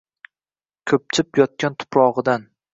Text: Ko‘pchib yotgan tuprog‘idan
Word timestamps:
Ko‘pchib 0.93 1.41
yotgan 1.43 1.79
tuprog‘idan 1.85 2.53